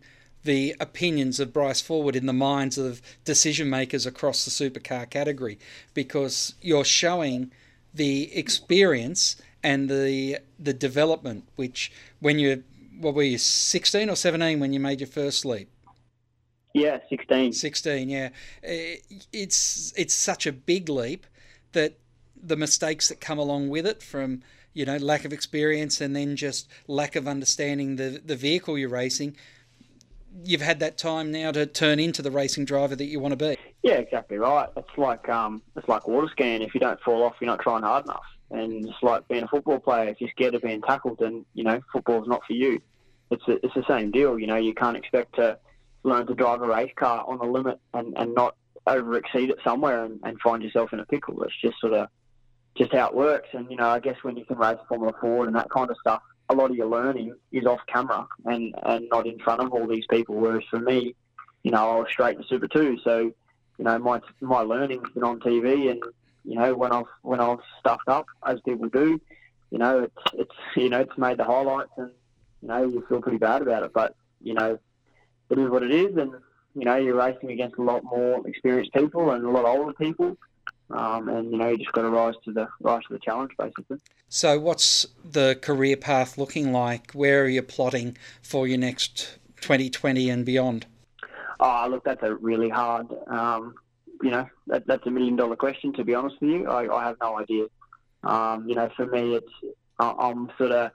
the 0.46 0.74
opinions 0.80 1.38
of 1.38 1.52
Bryce 1.52 1.82
Fullwood 1.82 2.16
in 2.16 2.26
the 2.26 2.32
minds 2.32 2.78
of 2.78 3.02
decision 3.24 3.68
makers 3.68 4.06
across 4.06 4.44
the 4.44 4.50
supercar 4.50 5.08
category 5.10 5.58
because 5.92 6.54
you're 6.62 6.84
showing 6.84 7.52
the 7.92 8.34
experience 8.36 9.36
and 9.62 9.90
the 9.90 10.38
the 10.58 10.72
development 10.72 11.44
which 11.56 11.92
when 12.20 12.38
you 12.38 12.62
what 12.98 13.14
were 13.14 13.22
you 13.22 13.38
16 13.38 14.08
or 14.08 14.16
17 14.16 14.60
when 14.60 14.72
you 14.72 14.80
made 14.80 15.00
your 15.00 15.08
first 15.08 15.44
leap 15.44 15.68
yeah, 16.76 16.98
16. 17.08 17.54
16, 17.54 18.10
yeah. 18.10 18.28
Eh, 18.62 18.96
it's 19.32 19.94
it's 19.96 20.12
such 20.12 20.46
a 20.46 20.52
big 20.52 20.90
leap 20.90 21.26
that 21.72 21.98
the 22.36 22.56
mistakes 22.56 23.08
that 23.08 23.18
come 23.18 23.38
along 23.38 23.70
with 23.70 23.86
it 23.86 24.02
from, 24.02 24.42
you 24.74 24.84
know, 24.84 24.98
lack 24.98 25.24
of 25.24 25.32
experience 25.32 26.02
and 26.02 26.14
then 26.14 26.36
just 26.36 26.68
lack 26.86 27.16
of 27.16 27.26
understanding 27.26 27.96
the 27.96 28.20
the 28.22 28.36
vehicle 28.36 28.76
you're 28.76 28.90
racing, 28.90 29.34
you've 30.42 30.60
had 30.60 30.80
that 30.80 30.98
time 30.98 31.32
now 31.32 31.52
to 31.52 31.66
turn 31.66 31.98
into 31.98 32.22
the 32.22 32.30
racing 32.30 32.64
driver 32.64 32.96
that 32.96 33.06
you 33.06 33.20
want 33.20 33.32
to 33.32 33.36
be. 33.36 33.56
Yeah, 33.82 33.94
exactly 33.94 34.38
right. 34.38 34.68
It's 34.76 34.98
like 34.98 35.28
um, 35.28 35.62
it's 35.76 35.88
like 35.88 36.06
water 36.08 36.28
skiing. 36.32 36.62
If 36.62 36.74
you 36.74 36.80
don't 36.80 37.00
fall 37.00 37.22
off, 37.22 37.34
you're 37.40 37.46
not 37.46 37.60
trying 37.60 37.82
hard 37.82 38.04
enough. 38.04 38.24
And 38.50 38.86
it's 38.86 39.02
like 39.02 39.26
being 39.28 39.44
a 39.44 39.48
football 39.48 39.78
player. 39.78 40.08
If 40.08 40.20
you're 40.20 40.30
scared 40.30 40.54
of 40.54 40.62
being 40.62 40.82
tackled, 40.82 41.18
then 41.18 41.44
you 41.54 41.64
know 41.64 41.80
football's 41.92 42.28
not 42.28 42.42
for 42.46 42.52
you. 42.52 42.80
It's 43.30 43.46
a, 43.48 43.64
it's 43.64 43.74
the 43.74 43.84
same 43.88 44.10
deal. 44.10 44.38
You 44.38 44.46
know, 44.46 44.56
you 44.56 44.74
can't 44.74 44.96
expect 44.96 45.34
to 45.36 45.58
learn 46.04 46.26
to 46.28 46.34
drive 46.34 46.62
a 46.62 46.66
race 46.66 46.92
car 46.96 47.24
on 47.26 47.38
the 47.38 47.44
limit 47.44 47.80
and, 47.94 48.14
and 48.16 48.34
not 48.34 48.56
over 48.86 49.16
exceed 49.16 49.50
it 49.50 49.58
somewhere 49.64 50.04
and, 50.04 50.20
and 50.22 50.40
find 50.40 50.62
yourself 50.62 50.92
in 50.92 51.00
a 51.00 51.06
pickle. 51.06 51.42
It's 51.42 51.60
just 51.60 51.80
sort 51.80 51.92
of 51.92 52.08
just 52.76 52.92
how 52.92 53.08
it 53.08 53.14
works. 53.14 53.48
And 53.52 53.70
you 53.70 53.76
know, 53.76 53.88
I 53.88 53.98
guess 53.98 54.16
when 54.22 54.36
you 54.36 54.44
can 54.44 54.58
race 54.58 54.78
Formula 54.88 55.12
Ford 55.20 55.48
and 55.48 55.56
that 55.56 55.70
kind 55.70 55.90
of 55.90 55.96
stuff, 56.00 56.22
a 56.48 56.54
lot 56.54 56.70
of 56.70 56.76
your 56.76 56.86
learning 56.86 57.34
is 57.52 57.66
off 57.66 57.80
camera 57.86 58.26
and 58.44 58.74
and 58.84 59.08
not 59.10 59.26
in 59.26 59.38
front 59.38 59.60
of 59.60 59.72
all 59.72 59.86
these 59.86 60.06
people. 60.08 60.36
Whereas 60.36 60.62
for 60.70 60.78
me, 60.78 61.14
you 61.62 61.70
know, 61.70 61.90
I 61.90 61.96
was 61.96 62.08
straight 62.10 62.36
in 62.36 62.44
Super 62.44 62.68
Two, 62.68 62.98
so 63.02 63.32
you 63.78 63.84
know 63.84 63.98
my 63.98 64.20
my 64.40 64.60
learning's 64.60 65.08
been 65.10 65.24
on 65.24 65.40
TV, 65.40 65.90
and 65.90 66.02
you 66.44 66.56
know 66.56 66.74
when 66.74 66.92
I've 66.92 67.06
when 67.22 67.40
I've 67.40 67.58
stuffed 67.80 68.08
up 68.08 68.26
as 68.46 68.60
people 68.60 68.88
do, 68.88 69.20
you 69.70 69.78
know 69.78 70.04
it's 70.04 70.34
it's 70.34 70.54
you 70.76 70.88
know 70.88 71.00
it's 71.00 71.18
made 71.18 71.38
the 71.38 71.44
highlights, 71.44 71.90
and 71.96 72.10
you 72.62 72.68
know 72.68 72.86
you 72.86 73.04
feel 73.08 73.20
pretty 73.20 73.38
bad 73.38 73.62
about 73.62 73.82
it. 73.82 73.92
But 73.92 74.14
you 74.40 74.54
know 74.54 74.78
it 75.50 75.58
is 75.58 75.68
what 75.68 75.82
it 75.82 75.90
is, 75.90 76.16
and 76.16 76.32
you 76.74 76.84
know 76.84 76.96
you're 76.96 77.16
racing 77.16 77.50
against 77.50 77.78
a 77.78 77.82
lot 77.82 78.04
more 78.04 78.46
experienced 78.46 78.92
people 78.92 79.30
and 79.32 79.44
a 79.44 79.50
lot 79.50 79.64
older 79.64 79.92
people, 79.94 80.36
um, 80.90 81.28
and 81.28 81.50
you 81.50 81.58
know 81.58 81.68
you 81.68 81.78
just 81.78 81.92
got 81.92 82.02
to 82.02 82.10
rise 82.10 82.34
to 82.44 82.52
the 82.52 82.68
rise 82.80 83.02
to 83.08 83.14
the 83.14 83.18
challenge 83.18 83.52
basically. 83.58 83.98
So, 84.28 84.58
what's 84.58 85.06
the 85.24 85.58
career 85.60 85.96
path 85.96 86.36
looking 86.38 86.72
like? 86.72 87.12
Where 87.12 87.44
are 87.44 87.48
you 87.48 87.62
plotting 87.62 88.16
for 88.42 88.66
your 88.66 88.78
next 88.78 89.38
2020 89.60 90.30
and 90.30 90.44
beyond? 90.44 90.86
Oh, 91.60 91.86
look, 91.90 92.04
that's 92.04 92.22
a 92.22 92.34
really 92.34 92.68
hard. 92.68 93.06
Um, 93.28 93.74
you 94.22 94.30
know, 94.30 94.46
that, 94.66 94.86
that's 94.86 95.06
a 95.06 95.10
million 95.10 95.36
dollar 95.36 95.56
question. 95.56 95.92
To 95.94 96.04
be 96.04 96.14
honest 96.14 96.36
with 96.40 96.50
you, 96.50 96.68
I, 96.68 96.94
I 96.94 97.04
have 97.04 97.16
no 97.20 97.38
idea. 97.38 97.66
Um, 98.24 98.68
you 98.68 98.74
know, 98.74 98.90
for 98.96 99.06
me, 99.06 99.36
it's 99.36 99.76
I'm 99.98 100.50
sort 100.58 100.72
of 100.72 100.90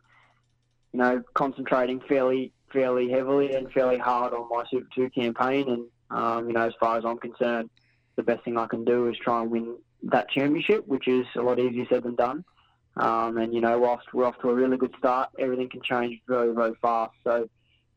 you 0.93 1.00
know 1.00 1.24
concentrating 1.33 2.01
fairly 2.07 2.51
fairly 2.71 3.10
heavily 3.10 3.53
and 3.53 3.71
fairly 3.71 3.98
hard 3.98 4.33
on 4.33 4.48
my 4.50 4.63
Super 4.69 4.88
2 4.95 5.10
campaign. 5.10 5.69
And, 5.69 5.86
um, 6.10 6.48
you 6.48 6.53
know, 6.53 6.67
as 6.67 6.74
far 6.79 6.98
as 6.98 7.05
I'm 7.05 7.17
concerned, 7.17 7.69
the 8.15 8.23
best 8.23 8.43
thing 8.43 8.57
I 8.57 8.67
can 8.67 8.85
do 8.85 9.07
is 9.07 9.17
try 9.17 9.41
and 9.41 9.51
win 9.51 9.75
that 10.03 10.29
championship, 10.29 10.87
which 10.87 11.07
is 11.07 11.25
a 11.35 11.41
lot 11.41 11.59
easier 11.59 11.85
said 11.89 12.03
than 12.03 12.15
done. 12.15 12.43
Um, 12.97 13.37
and 13.37 13.53
you 13.53 13.61
know, 13.61 13.77
whilst 13.79 14.13
we're 14.13 14.25
off 14.25 14.39
to 14.41 14.49
a 14.49 14.53
really 14.53 14.77
good 14.77 14.93
start, 14.97 15.29
everything 15.39 15.69
can 15.69 15.81
change 15.81 16.19
very, 16.27 16.53
very 16.53 16.73
fast. 16.81 17.13
So, 17.23 17.49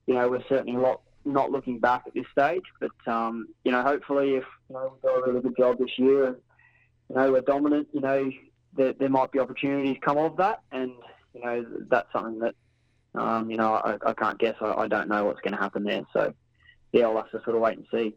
you 0.06 0.14
know, 0.14 0.28
we're 0.28 0.44
certainly 0.49 0.73
not 0.73 1.00
not 1.25 1.50
looking 1.50 1.78
back 1.78 2.04
at 2.06 2.14
this 2.14 2.26
stage. 2.30 2.62
But 2.80 3.12
um, 3.12 3.49
you 3.64 3.73
know, 3.73 3.83
hopefully, 3.83 4.35
if 4.35 4.44
you 4.68 4.75
know, 4.75 4.92
we 5.02 5.09
do 5.09 5.14
a 5.14 5.26
really 5.26 5.40
good 5.40 5.56
job 5.56 5.78
this 5.78 5.99
year 5.99 6.26
and 6.26 6.37
you 7.09 7.16
know 7.16 7.33
we're 7.33 7.40
dominant, 7.40 7.88
you 7.92 8.00
know, 8.00 8.30
there, 8.76 8.92
there 8.92 9.09
might 9.09 9.33
be 9.33 9.38
opportunities 9.38 9.97
come 10.02 10.18
of 10.18 10.37
that, 10.37 10.61
and 10.73 10.92
you 11.35 11.42
know, 11.44 11.64
that's 11.88 12.11
something 12.12 12.38
that 12.40 12.54
um, 13.14 13.50
you 13.50 13.56
know 13.56 13.75
I, 13.75 13.97
I 14.06 14.12
can't 14.12 14.38
guess. 14.38 14.56
I, 14.61 14.73
I 14.73 14.88
don't 14.88 15.09
know 15.09 15.25
what's 15.25 15.40
going 15.40 15.54
to 15.54 15.61
happen 15.61 15.85
there. 15.85 16.02
So, 16.12 16.33
yeah, 16.92 17.06
I'll 17.06 17.16
have 17.16 17.30
to 17.30 17.42
sort 17.42 17.56
of 17.56 17.62
wait 17.62 17.78
and 17.78 17.87
see. 17.90 18.14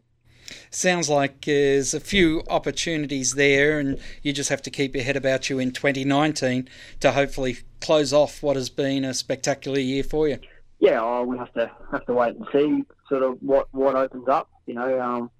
Sounds 0.70 1.08
like 1.08 1.44
there's 1.44 1.94
a 1.94 2.00
few 2.00 2.42
opportunities 2.48 3.34
there, 3.34 3.78
and 3.78 3.98
you 4.22 4.32
just 4.32 4.50
have 4.50 4.62
to 4.62 4.70
keep 4.70 4.94
your 4.94 5.04
head 5.04 5.16
about 5.16 5.50
you 5.50 5.58
in 5.58 5.72
2019 5.72 6.68
to 7.00 7.12
hopefully 7.12 7.58
close 7.80 8.12
off 8.12 8.42
what 8.42 8.56
has 8.56 8.70
been 8.70 9.04
a 9.04 9.14
spectacular 9.14 9.78
year 9.78 10.02
for 10.02 10.28
you. 10.28 10.38
Yeah, 10.78 11.00
oh, 11.02 11.24
we 11.24 11.36
have 11.38 11.52
to 11.54 11.70
have 11.90 12.06
to 12.06 12.12
wait 12.12 12.36
and 12.36 12.46
see 12.52 12.84
sort 13.08 13.22
of 13.22 13.38
what, 13.40 13.66
what 13.72 13.96
opens 13.96 14.28
up. 14.28 14.48
You 14.66 14.74
know, 14.74 15.00
um, 15.00 15.30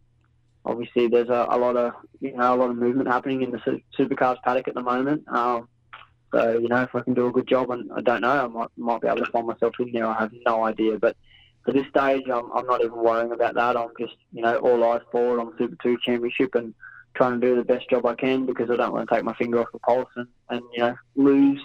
obviously 0.64 1.08
there's 1.08 1.28
a, 1.28 1.46
a, 1.50 1.58
lot 1.58 1.76
of 1.76 1.92
you 2.20 2.36
know 2.36 2.54
a 2.54 2.56
lot 2.56 2.70
of 2.70 2.76
movement 2.76 3.08
happening 3.08 3.42
in 3.42 3.50
the 3.50 3.80
supercars 3.98 4.40
paddock 4.42 4.68
at 4.68 4.74
the 4.74 4.82
moment. 4.82 5.26
Um, 5.28 5.68
so 6.32 6.58
you 6.58 6.68
know, 6.68 6.82
if 6.82 6.94
I 6.94 7.00
can 7.00 7.14
do 7.14 7.26
a 7.26 7.32
good 7.32 7.48
job, 7.48 7.70
and 7.70 7.90
I 7.92 8.00
don't 8.00 8.20
know, 8.20 8.44
I 8.44 8.46
might 8.46 8.68
might 8.76 9.00
be 9.00 9.08
able 9.08 9.24
to 9.24 9.30
find 9.32 9.46
myself 9.46 9.74
in 9.80 9.92
there. 9.92 10.06
I 10.06 10.18
have 10.18 10.32
no 10.46 10.64
idea, 10.64 10.98
but 10.98 11.16
at 11.68 11.74
this 11.74 11.86
stage, 11.88 12.24
I'm, 12.32 12.50
I'm 12.52 12.66
not 12.66 12.82
even 12.82 12.96
worrying 12.96 13.32
about 13.32 13.54
that. 13.54 13.76
I'm 13.76 13.90
just, 14.00 14.16
you 14.32 14.42
know, 14.42 14.56
all 14.58 14.82
eyes 14.84 15.02
forward 15.12 15.40
on 15.40 15.52
Super 15.58 15.76
2 15.82 15.98
Championship 16.02 16.54
and 16.54 16.74
trying 17.14 17.40
to 17.40 17.46
do 17.46 17.56
the 17.56 17.64
best 17.64 17.90
job 17.90 18.06
I 18.06 18.14
can 18.14 18.46
because 18.46 18.70
I 18.70 18.76
don't 18.76 18.92
want 18.92 19.08
to 19.08 19.14
take 19.14 19.24
my 19.24 19.34
finger 19.34 19.60
off 19.60 19.68
the 19.72 19.78
pulse 19.80 20.08
and, 20.16 20.28
and 20.50 20.62
you 20.72 20.80
know, 20.80 20.96
lose 21.16 21.60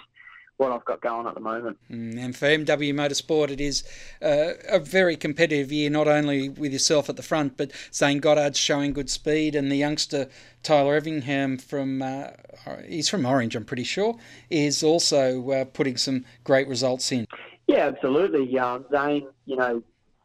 what 0.56 0.72
I've 0.72 0.84
got 0.84 1.00
going 1.00 1.26
at 1.26 1.34
the 1.34 1.40
moment. 1.40 1.78
Mm, 1.90 2.18
and 2.18 2.36
for 2.36 2.46
MW 2.46 2.94
Motorsport, 2.94 3.50
it 3.50 3.60
is 3.60 3.82
uh, 4.22 4.52
a 4.68 4.78
very 4.78 5.16
competitive 5.16 5.72
year, 5.72 5.90
not 5.90 6.06
only 6.06 6.48
with 6.48 6.72
yourself 6.72 7.08
at 7.08 7.16
the 7.16 7.22
front, 7.22 7.56
but 7.56 7.72
Zane 7.92 8.20
Goddard's 8.20 8.58
showing 8.58 8.92
good 8.92 9.10
speed, 9.10 9.54
and 9.54 9.70
the 9.70 9.76
youngster 9.76 10.28
Tyler 10.62 10.94
Everingham 10.94 11.58
from 11.58 12.02
uh, 12.02 12.28
he's 12.86 13.08
from 13.08 13.26
Orange, 13.26 13.56
I'm 13.56 13.64
pretty 13.64 13.84
sure, 13.84 14.16
is 14.50 14.82
also 14.82 15.50
uh, 15.50 15.64
putting 15.64 15.96
some 15.96 16.24
great 16.44 16.68
results 16.68 17.10
in. 17.10 17.26
Yeah, 17.66 17.86
absolutely. 17.86 18.56
Um, 18.58 18.84
Zane, 18.92 19.26
you 19.46 19.56
know, 19.56 19.82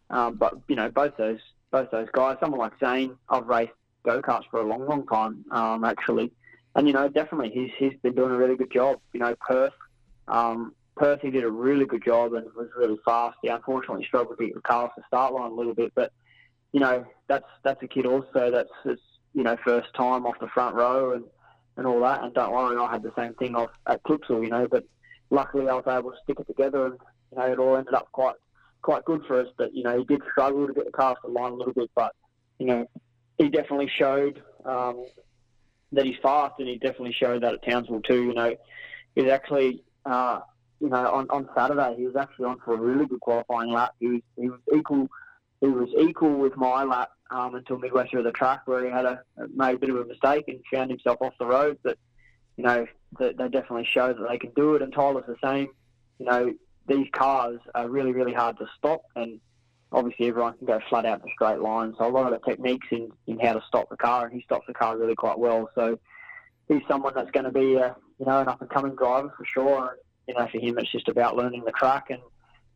um, 0.10 0.36
but 0.36 0.58
you 0.68 0.76
know, 0.76 0.90
both 0.90 1.16
those 1.18 1.40
both 1.72 1.92
those 1.92 2.08
guys. 2.14 2.38
Someone 2.40 2.60
like 2.60 2.74
Zane, 2.80 3.16
I've 3.30 3.48
raced 3.48 3.74
go 4.04 4.22
karts 4.22 4.44
for 4.50 4.62
a 4.62 4.68
long, 4.68 4.88
long 4.88 5.06
time, 5.08 5.44
um, 5.52 5.84
actually, 5.84 6.32
and 6.76 6.88
you 6.88 6.94
know, 6.94 7.08
definitely 7.10 7.50
he's 7.50 7.72
he's 7.78 8.00
been 8.02 8.16
doing 8.16 8.32
a 8.32 8.38
really 8.38 8.56
good 8.56 8.72
job. 8.72 9.00
You 9.14 9.20
know, 9.20 9.36
Perth, 9.36 9.74
um, 10.28 10.74
Perth, 10.96 11.22
he 11.22 11.32
did 11.32 11.44
a 11.44 11.52
really 11.52 11.86
good 11.86 12.04
job 12.04 12.34
and 12.34 12.46
was 12.56 12.70
really 12.78 12.98
fast. 13.06 13.38
He 13.42 13.50
unfortunately 13.50 14.06
struggled 14.06 14.38
to 14.38 14.46
get 14.46 14.56
the 14.56 14.62
car 14.62 14.86
off 14.86 14.92
the 14.96 15.04
start 15.08 15.34
line 15.34 15.52
a 15.52 15.56
little 15.56 15.74
bit, 15.74 15.92
but 15.96 16.12
you 16.72 16.80
know, 16.80 17.06
that's 17.28 17.48
that's 17.64 17.82
a 17.84 17.88
kid 17.88 18.06
also 18.06 18.52
that's, 18.52 19.00
you 19.34 19.44
know 19.44 19.56
first 19.64 19.94
time 19.94 20.26
off 20.26 20.40
the 20.40 20.48
front 20.48 20.76
row 20.76 21.14
and 21.14 21.24
and 21.78 21.86
all 21.88 22.02
that. 22.02 22.24
And 22.24 22.34
don't 22.34 22.52
worry, 22.52 22.78
I 22.78 22.92
had 22.92 23.04
the 23.04 23.14
same 23.18 23.34
thing 23.36 23.56
off 23.56 23.70
at 23.88 24.04
Clipsal, 24.04 24.44
you 24.44 24.50
know, 24.50 24.68
but 24.70 24.84
luckily 25.30 25.70
I 25.70 25.76
was 25.76 25.86
able 25.88 26.12
to 26.12 26.18
stick 26.24 26.40
it 26.40 26.48
together 26.48 26.88
and 26.88 26.98
you 27.32 27.38
know 27.38 27.52
it 27.52 27.60
all 27.60 27.78
ended 27.78 27.94
up 27.94 28.12
quite 28.12 28.36
quite 28.82 29.06
good 29.06 29.24
for 29.26 29.40
us. 29.42 29.48
But 29.58 29.74
you 29.74 29.84
know, 29.84 29.98
he 29.98 30.04
did 30.06 30.22
struggle 30.32 30.68
to 30.68 30.74
get 30.74 30.86
the 30.86 30.92
car 30.92 31.12
off 31.12 31.18
the 31.24 31.30
line 31.30 31.54
a 31.54 31.56
little 31.56 31.74
bit. 31.74 31.90
But 31.96 32.14
you 32.58 32.68
know, 32.68 32.90
he 33.38 33.50
definitely 33.50 33.92
showed 33.98 34.42
um, 34.66 35.06
that 35.92 36.06
he's 36.06 36.18
fast, 36.22 36.56
and 36.60 36.68
he 36.68 36.78
definitely 36.78 37.14
showed 37.14 37.44
that 37.44 37.54
at 37.54 37.64
Townsville 37.64 38.02
too. 38.02 38.26
You 38.26 38.34
know, 38.34 38.56
he's 39.16 39.30
actually. 39.30 39.84
Uh, 40.06 40.40
you 40.80 40.88
know, 40.88 41.12
on, 41.12 41.28
on 41.30 41.50
Saturday 41.56 41.96
he 41.98 42.06
was 42.06 42.16
actually 42.16 42.46
on 42.46 42.58
for 42.64 42.74
a 42.74 42.78
really 42.78 43.06
good 43.06 43.20
qualifying 43.20 43.72
lap. 43.72 43.96
He 44.00 44.08
was 44.08 44.22
he 44.38 44.50
was 44.50 44.60
equal 44.74 45.10
he 45.62 45.68
was 45.68 45.90
equal 46.00 46.36
with 46.36 46.56
my 46.56 46.84
lap 46.84 47.10
um, 47.32 47.56
until 47.56 47.78
midway 47.78 48.08
through 48.08 48.24
the 48.24 48.32
track 48.32 48.62
where 48.66 48.86
he 48.86 48.92
had 48.92 49.06
a 49.06 49.22
made 49.54 49.76
a 49.76 49.78
bit 49.78 49.90
of 49.90 49.98
a 49.98 50.06
mistake 50.06 50.46
and 50.48 50.60
found 50.72 50.90
himself 50.90 51.18
off 51.22 51.34
the 51.40 51.46
road. 51.46 51.78
But 51.84 51.98
you 52.58 52.64
know, 52.64 52.86
they, 53.20 53.34
they 53.34 53.50
definitely 53.50 53.88
show 53.92 54.14
that 54.14 54.30
they 54.30 54.38
can 54.38 54.52
do 54.56 54.76
it. 54.76 54.82
And 54.82 54.94
Tyler's 54.94 55.26
the 55.28 55.36
same. 55.44 55.70
You 56.20 56.26
know, 56.26 56.54
these 56.90 57.08
cars 57.12 57.60
are 57.76 57.88
really, 57.88 58.12
really 58.12 58.34
hard 58.34 58.58
to 58.58 58.66
stop, 58.78 59.04
and 59.16 59.40
obviously 59.92 60.28
everyone 60.28 60.58
can 60.58 60.68
go 60.68 60.80
flat 60.90 61.06
out 61.06 61.22
in 61.24 61.30
straight 61.34 61.60
line. 61.60 61.94
So 61.98 62.08
a 62.08 62.10
lot 62.10 62.32
of 62.32 62.40
the 62.40 62.50
techniques 62.50 62.88
in, 62.92 63.12
in 63.28 63.40
how 63.40 63.54
to 63.54 63.62
stop 63.68 63.90
the 63.90 63.98
car, 63.98 64.26
and 64.26 64.34
he 64.34 64.42
stops 64.42 64.66
the 64.68 64.74
car 64.74 64.98
really 64.98 65.16
quite 65.16 65.40
well. 65.40 65.70
So 65.76 66.00
he's 66.68 66.82
someone 66.88 67.14
that's 67.16 67.32
going 67.32 67.46
to 67.46 67.52
be 67.52 67.76
a 67.76 67.96
you 68.20 68.26
know 68.26 68.42
an 68.42 68.48
up 68.48 68.62
and 68.62 68.70
coming 68.70 68.96
driver 68.96 69.34
for 69.38 69.46
sure. 69.46 69.98
You 70.28 70.36
know, 70.36 70.48
for 70.52 70.60
him, 70.60 70.78
it's 70.78 70.92
just 70.92 71.08
about 71.08 71.38
learning 71.38 71.64
the 71.66 71.72
track, 71.72 72.10
and 72.10 72.22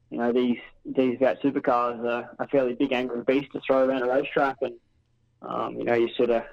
you 0.10 0.18
know 0.18 0.32
these 0.32 0.60
these 0.86 1.18
V8 1.20 1.42
supercars 1.42 2.04
are 2.06 2.30
a 2.40 2.48
fairly 2.48 2.74
big 2.74 2.94
angry 2.94 3.24
beast 3.24 3.52
to 3.54 3.62
throw 3.66 3.88
around 3.88 4.04
a 4.04 4.08
racetrack, 4.08 4.58
and 4.62 4.76
um, 5.42 5.76
you 5.78 5.84
know 5.84 5.96
you 5.96 6.10
sort 6.16 6.30
of 6.30 6.44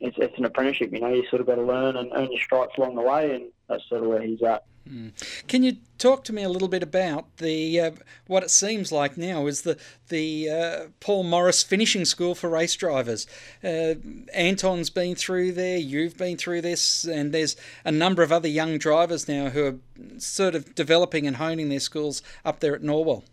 it's, 0.00 0.16
it's 0.18 0.38
an 0.38 0.44
apprenticeship. 0.44 0.92
You 0.92 1.00
know, 1.00 1.12
you 1.12 1.26
sort 1.28 1.40
of 1.40 1.46
got 1.46 1.56
to 1.56 1.62
learn 1.62 1.96
and 1.96 2.12
earn 2.14 2.30
your 2.30 2.40
stripes 2.40 2.76
along 2.78 2.94
the 2.94 3.02
way, 3.02 3.34
and 3.34 3.50
that's 3.68 3.88
sort 3.88 4.02
of 4.02 4.08
where 4.08 4.22
he's 4.22 4.42
at. 4.42 4.64
Mm. 4.88 5.12
Can 5.48 5.62
you 5.62 5.76
talk 5.98 6.24
to 6.24 6.32
me 6.32 6.42
a 6.42 6.48
little 6.48 6.68
bit 6.68 6.82
about 6.82 7.36
the 7.36 7.78
uh, 7.78 7.90
what 8.26 8.42
it 8.42 8.50
seems 8.50 8.90
like 8.90 9.18
now 9.18 9.46
is 9.46 9.62
the 9.62 9.76
the 10.08 10.48
uh, 10.48 10.86
Paul 11.00 11.24
Morris 11.24 11.62
finishing 11.62 12.06
school 12.06 12.34
for 12.34 12.48
race 12.48 12.74
drivers? 12.74 13.26
Uh, 13.62 13.94
Anton's 14.32 14.88
been 14.88 15.14
through 15.14 15.52
there, 15.52 15.76
you've 15.76 16.16
been 16.16 16.38
through 16.38 16.62
this, 16.62 17.04
and 17.04 17.34
there's 17.34 17.56
a 17.84 17.92
number 17.92 18.22
of 18.22 18.32
other 18.32 18.48
young 18.48 18.78
drivers 18.78 19.28
now 19.28 19.50
who 19.50 19.66
are 19.66 19.76
sort 20.18 20.54
of 20.54 20.74
developing 20.74 21.26
and 21.26 21.36
honing 21.36 21.68
their 21.68 21.80
skills 21.80 22.22
up 22.44 22.60
there 22.60 22.74
at 22.74 22.80
Norwell. 22.80 23.24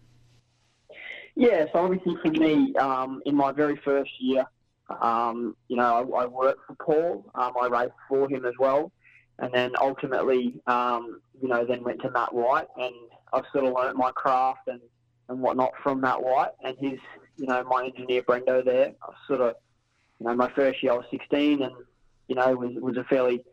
Yeah, 1.36 1.66
so 1.72 1.80
obviously 1.80 2.16
for 2.22 2.32
me, 2.32 2.74
um, 2.76 3.22
in 3.26 3.36
my 3.36 3.52
very 3.52 3.76
first 3.78 4.12
year, 4.20 4.46
um, 4.90 5.56
you 5.68 5.78
know, 5.78 6.14
I, 6.14 6.24
I, 6.24 6.26
worked 6.28 6.62
for 6.68 6.76
Paul. 6.76 7.26
Um, 7.36 7.54
I 7.60 7.68
raced 7.68 7.94
for 8.08 8.30
him 8.30 8.46
as 8.46 8.54
well, 8.60 8.92
and 9.40 9.52
then 9.54 9.72
ultimately, 9.82 10.54
um, 10.68 11.22
you 11.42 11.48
know, 11.48 11.66
then 11.66 11.84
went 11.84 12.02
to 12.02 12.12
Matt 12.12 12.34
White, 12.34 12.68
and 12.78 12.94
I've 13.34 13.46
sort 13.52 13.66
of 13.66 13.74
learnt 13.74 13.98
my 13.98 14.12
craft 14.12 14.68
and 14.68 14.82
and 15.28 15.40
whatnot 15.42 15.72
from 15.82 16.02
Matt 16.02 16.22
White 16.22 16.52
and 16.64 16.78
his, 16.80 17.00
you 17.38 17.48
know, 17.48 17.64
my 17.64 17.86
engineer 17.86 18.22
Brendo 18.22 18.64
there. 18.64 18.94
I 19.02 19.14
sort 19.28 19.42
of, 19.42 19.56
you 20.20 20.28
know, 20.28 20.36
my 20.36 20.52
first 20.52 20.84
year 20.84 20.92
I 20.92 20.98
was 20.98 21.06
16, 21.10 21.64
and 21.64 21.74
you 22.28 22.36
know, 22.36 22.56
was 22.56 22.76
was 22.80 22.98
a 22.98 23.04
fairly 23.06 23.44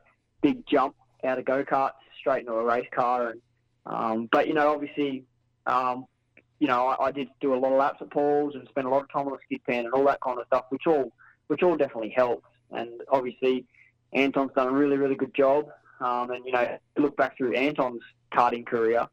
big 0.42 0.66
jump 0.66 0.94
out 1.24 1.38
of 1.38 1.46
go 1.46 1.64
karts 1.64 1.92
straight 2.20 2.40
into 2.40 2.52
a 2.52 2.64
race 2.64 2.88
car, 2.94 3.30
and 3.30 3.40
um, 3.86 4.28
but 4.30 4.48
you 4.48 4.54
know, 4.54 4.72
obviously. 4.72 5.24
Um, 5.64 6.06
you 6.58 6.68
know, 6.68 6.86
I, 6.86 7.06
I, 7.06 7.10
did 7.10 7.26
do 7.40 7.54
a 7.54 7.56
lot 7.56 7.72
of 7.72 7.78
laps 7.78 7.98
at 8.00 8.10
Paul's 8.10 8.54
and 8.54 8.68
spent 8.68 8.86
a 8.86 8.90
lot 8.90 9.02
of 9.02 9.12
time 9.12 9.26
on 9.26 9.32
the 9.32 9.38
skid 9.44 9.64
pan 9.64 9.84
and 9.84 9.94
all 9.94 10.04
that 10.04 10.20
kind 10.20 10.38
of 10.38 10.46
stuff, 10.46 10.66
which 10.70 10.86
all 10.86 11.12
which 11.52 11.62
all 11.62 11.76
definitely 11.76 12.14
helps. 12.16 12.46
And 12.70 12.88
obviously, 13.10 13.66
Anton's 14.14 14.52
done 14.54 14.68
a 14.68 14.72
really, 14.72 14.96
really 14.96 15.16
good 15.16 15.34
job. 15.34 15.68
Um, 16.00 16.30
and 16.30 16.46
you 16.46 16.52
know, 16.52 16.78
look 16.96 17.14
back 17.18 17.36
through 17.36 17.54
Anton's 17.54 18.00
karting 18.32 18.64
career, 18.64 19.06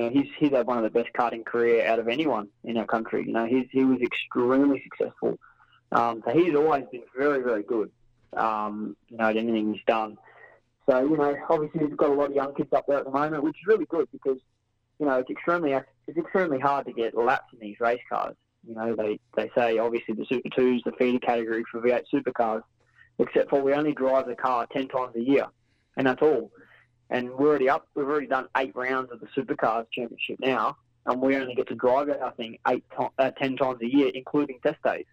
know, 0.00 0.08
he's 0.08 0.26
he's 0.38 0.52
had 0.52 0.66
one 0.66 0.78
of 0.78 0.84
the 0.84 0.90
best 0.90 1.12
karting 1.12 1.44
career 1.44 1.86
out 1.86 1.98
of 1.98 2.08
anyone 2.08 2.48
in 2.64 2.78
our 2.78 2.86
country. 2.86 3.24
You 3.26 3.32
know, 3.32 3.44
he's 3.44 3.66
he 3.70 3.84
was 3.84 4.00
extremely 4.00 4.82
successful. 4.84 5.38
Um, 5.92 6.22
so 6.24 6.32
he's 6.32 6.54
always 6.54 6.84
been 6.90 7.02
very, 7.14 7.42
very 7.42 7.62
good. 7.62 7.90
Um, 8.34 8.96
you 9.08 9.18
know, 9.18 9.26
at 9.26 9.36
anything 9.36 9.74
he's 9.74 9.84
done. 9.86 10.16
So 10.88 11.04
you 11.04 11.16
know, 11.18 11.36
obviously 11.50 11.86
he's 11.86 11.94
got 11.94 12.08
a 12.08 12.14
lot 12.14 12.30
of 12.30 12.34
young 12.34 12.54
kids 12.54 12.72
up 12.72 12.86
there 12.88 12.98
at 12.98 13.04
the 13.04 13.10
moment, 13.10 13.44
which 13.44 13.56
is 13.56 13.66
really 13.66 13.84
good 13.84 14.08
because 14.10 14.38
you 14.98 15.04
know 15.04 15.18
it's 15.18 15.30
extremely 15.30 15.72
it's 15.72 16.18
extremely 16.18 16.58
hard 16.58 16.86
to 16.86 16.92
get 16.92 17.14
laps 17.14 17.52
in 17.52 17.58
these 17.60 17.78
race 17.78 18.00
cars. 18.08 18.34
You 18.66 18.74
know, 18.74 18.94
they, 18.94 19.18
they 19.36 19.50
say 19.56 19.78
obviously 19.78 20.14
the 20.14 20.26
Super 20.26 20.48
2 20.48 20.74
is 20.74 20.82
the 20.84 20.92
feeder 20.92 21.18
category 21.18 21.64
for 21.70 21.80
V8 21.80 22.04
supercars, 22.12 22.62
except 23.18 23.50
for 23.50 23.60
we 23.60 23.72
only 23.72 23.92
drive 23.92 24.26
the 24.26 24.36
car 24.36 24.66
10 24.72 24.88
times 24.88 25.16
a 25.16 25.20
year, 25.20 25.46
and 25.96 26.06
that's 26.06 26.22
all. 26.22 26.50
And 27.10 27.30
we're 27.30 27.48
already 27.48 27.68
up, 27.68 27.88
we've 27.94 28.06
already 28.06 28.28
done 28.28 28.48
eight 28.56 28.74
rounds 28.74 29.10
of 29.10 29.20
the 29.20 29.26
Supercars 29.36 29.86
Championship 29.92 30.38
now, 30.40 30.76
and 31.06 31.20
we 31.20 31.36
only 31.36 31.54
get 31.54 31.68
to 31.68 31.74
drive 31.74 32.08
it, 32.08 32.20
I 32.22 32.30
think, 32.30 32.60
eight 32.68 32.84
to- 32.98 33.10
uh, 33.18 33.30
10 33.32 33.56
times 33.56 33.80
a 33.82 33.86
year, 33.86 34.10
including 34.14 34.60
test 34.62 34.82
days. 34.82 35.06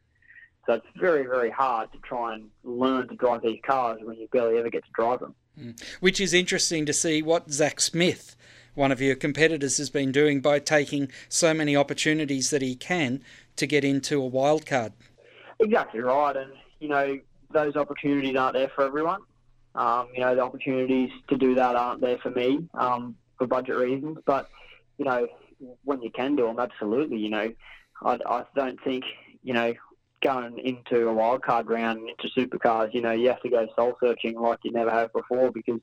So 0.66 0.74
it's 0.74 0.86
very, 0.98 1.24
very 1.24 1.50
hard 1.50 1.92
to 1.94 1.98
try 2.00 2.36
and 2.36 2.50
learn 2.64 3.08
to 3.08 3.16
drive 3.16 3.42
these 3.42 3.60
cars 3.66 4.00
when 4.04 4.18
you 4.18 4.28
barely 4.32 4.60
ever 4.60 4.70
get 4.70 4.84
to 4.86 4.92
drive 4.94 5.20
them. 5.20 5.34
Mm. 5.60 5.82
Which 6.00 6.22
is 6.22 6.34
interesting 6.34 6.86
to 6.86 6.94
see 6.94 7.22
what 7.24 7.50
Jack 7.50 7.82
Smith 7.82 8.36
one 8.80 8.94
of 8.94 9.02
your 9.02 9.14
competitors 9.14 9.78
has 9.78 9.90
been 9.90 10.10
doing 10.10 10.40
by 10.40 10.58
taking 10.58 11.12
so 11.28 11.54
many 11.54 11.76
opportunities 11.76 12.50
that 12.50 12.62
he 12.62 12.76
can 12.76 13.22
to 13.58 13.68
get 13.68 13.84
into 13.84 14.22
a 14.22 14.26
wild 14.26 14.66
card. 14.66 14.94
Exactly 15.60 16.00
right, 16.00 16.38
and 16.38 16.54
you 16.80 16.88
know 16.88 17.20
those 17.52 17.76
opportunities 17.76 18.38
aren't 18.38 18.54
there 18.54 18.72
for 18.74 18.86
everyone. 18.86 19.20
Um, 19.76 20.08
you 20.14 20.22
know 20.22 20.34
the 20.34 20.42
opportunities 20.42 21.12
to 21.28 21.38
do 21.38 21.56
that 21.56 21.76
aren't 21.76 22.00
there 22.00 22.18
for 22.20 22.32
me 22.32 22.70
um, 22.74 23.16
for 23.38 23.46
budget 23.46 23.76
reasons. 23.76 24.18
But 24.26 24.50
you 24.98 25.04
know 25.04 25.28
when 25.84 26.02
you 26.02 26.10
can 26.10 26.38
do 26.38 26.46
them, 26.46 26.58
absolutely. 26.58 27.18
You 27.18 27.32
know 27.32 27.52
I, 28.02 28.18
I 28.26 28.46
don't 28.56 28.82
think 28.82 29.04
you 29.44 29.54
know 29.54 29.74
going 30.22 30.58
into 30.60 31.10
a 31.10 31.14
wild 31.14 31.42
card 31.44 31.68
round 31.70 32.00
into 32.10 32.28
supercars, 32.38 32.94
you 32.94 33.02
know, 33.02 33.12
you 33.12 33.30
have 33.30 33.42
to 33.42 33.50
go 33.50 33.66
soul 33.74 33.94
searching 34.04 34.38
like 34.38 34.60
you 34.64 34.72
never 34.72 34.92
have 34.92 35.14
before 35.14 35.50
because 35.50 35.80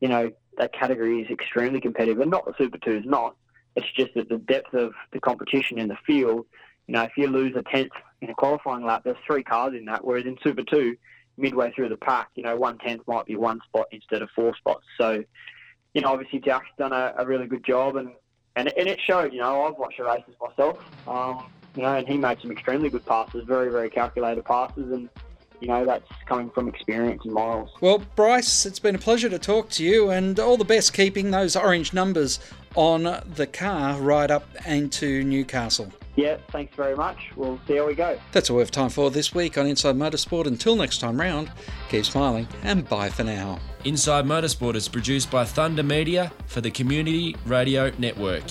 you 0.00 0.08
know, 0.08 0.30
that 0.58 0.72
category 0.72 1.22
is 1.22 1.30
extremely 1.30 1.80
competitive, 1.80 2.20
and 2.20 2.30
not 2.30 2.44
the 2.44 2.54
Super 2.58 2.78
Two 2.78 2.96
is 2.98 3.04
not. 3.04 3.36
It's 3.74 3.86
just 3.96 4.14
that 4.14 4.28
the 4.28 4.38
depth 4.38 4.72
of 4.74 4.92
the 5.12 5.20
competition 5.20 5.78
in 5.78 5.88
the 5.88 5.96
field. 6.06 6.46
You 6.86 6.94
know, 6.94 7.02
if 7.02 7.12
you 7.16 7.26
lose 7.26 7.54
a 7.56 7.62
tenth 7.62 7.92
in 8.20 8.30
a 8.30 8.34
qualifying 8.34 8.84
lap, 8.84 9.02
there's 9.04 9.16
three 9.26 9.42
cars 9.42 9.74
in 9.74 9.84
that. 9.86 10.04
Whereas 10.04 10.24
in 10.24 10.38
Super 10.42 10.62
Two, 10.62 10.96
midway 11.36 11.72
through 11.72 11.90
the 11.90 11.96
pack, 11.96 12.30
you 12.34 12.42
know, 12.42 12.56
one 12.56 12.78
tenth 12.78 13.02
might 13.06 13.26
be 13.26 13.36
one 13.36 13.60
spot 13.68 13.86
instead 13.90 14.22
of 14.22 14.30
four 14.34 14.56
spots. 14.56 14.84
So, 14.96 15.22
you 15.94 16.00
know, 16.00 16.08
obviously 16.08 16.38
Jack's 16.40 16.68
done 16.78 16.92
a, 16.92 17.14
a 17.18 17.26
really 17.26 17.46
good 17.46 17.64
job, 17.64 17.96
and, 17.96 18.10
and 18.54 18.68
and 18.68 18.88
it 18.88 19.00
showed. 19.00 19.32
You 19.32 19.40
know, 19.40 19.64
I've 19.64 19.76
watched 19.76 19.98
the 19.98 20.04
races 20.04 20.34
myself. 20.40 20.78
Um, 21.06 21.46
you 21.74 21.82
know, 21.82 21.94
and 21.96 22.08
he 22.08 22.16
made 22.16 22.40
some 22.40 22.50
extremely 22.50 22.88
good 22.88 23.04
passes, 23.04 23.44
very 23.44 23.70
very 23.70 23.90
calculated 23.90 24.44
passes, 24.44 24.90
and 24.90 25.10
you 25.60 25.68
know, 25.68 25.84
that's 25.84 26.10
coming 26.26 26.50
from 26.50 26.68
experience 26.68 27.22
and 27.24 27.34
miles. 27.34 27.70
Well, 27.80 28.02
Bryce, 28.14 28.66
it's 28.66 28.78
been 28.78 28.94
a 28.94 28.98
pleasure 28.98 29.28
to 29.28 29.38
talk 29.38 29.70
to 29.70 29.84
you, 29.84 30.10
and 30.10 30.38
all 30.38 30.56
the 30.56 30.64
best 30.64 30.92
keeping 30.92 31.30
those 31.30 31.56
orange 31.56 31.92
numbers 31.92 32.40
on 32.74 33.22
the 33.34 33.46
car 33.46 33.98
right 34.00 34.30
up 34.30 34.46
into 34.66 35.24
Newcastle. 35.24 35.90
Yeah, 36.16 36.38
thanks 36.50 36.74
very 36.74 36.96
much. 36.96 37.18
We'll 37.36 37.60
see 37.66 37.76
how 37.76 37.86
we 37.86 37.94
go. 37.94 38.18
That's 38.32 38.48
all 38.48 38.56
we 38.56 38.62
have 38.62 38.70
time 38.70 38.88
for 38.88 39.10
this 39.10 39.34
week 39.34 39.58
on 39.58 39.66
Inside 39.66 39.96
Motorsport. 39.96 40.46
Until 40.46 40.74
next 40.74 40.98
time 40.98 41.20
round, 41.20 41.50
keep 41.90 42.06
smiling 42.06 42.48
and 42.62 42.88
bye 42.88 43.10
for 43.10 43.24
now. 43.24 43.58
Inside 43.84 44.24
Motorsport 44.24 44.76
is 44.76 44.88
produced 44.88 45.30
by 45.30 45.44
Thunder 45.44 45.82
Media 45.82 46.32
for 46.46 46.62
the 46.62 46.70
Community 46.70 47.36
Radio 47.44 47.92
Network. 47.98 48.44